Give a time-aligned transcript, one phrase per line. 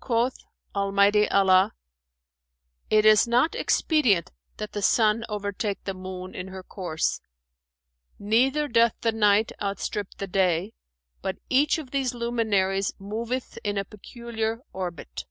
[0.00, 0.36] Quoth
[0.74, 1.72] Almighty Allah,
[2.90, 7.22] 'It is not expedient that the sun overtake the moon in her course;
[8.18, 10.74] neither doth the night outstrip the day,
[11.22, 15.24] but each of these luminaries moveth in a peculiar orbit.'"